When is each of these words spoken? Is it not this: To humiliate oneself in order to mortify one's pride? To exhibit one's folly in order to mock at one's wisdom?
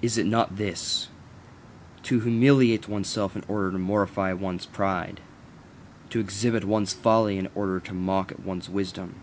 Is 0.00 0.16
it 0.16 0.24
not 0.24 0.56
this: 0.56 1.08
To 2.04 2.20
humiliate 2.20 2.88
oneself 2.88 3.36
in 3.36 3.44
order 3.46 3.72
to 3.72 3.78
mortify 3.78 4.32
one's 4.32 4.64
pride? 4.64 5.20
To 6.08 6.18
exhibit 6.18 6.64
one's 6.64 6.94
folly 6.94 7.36
in 7.36 7.50
order 7.54 7.78
to 7.78 7.92
mock 7.92 8.32
at 8.32 8.40
one's 8.42 8.70
wisdom? 8.70 9.16